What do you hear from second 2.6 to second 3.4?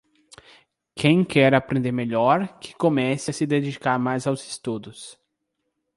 comesse a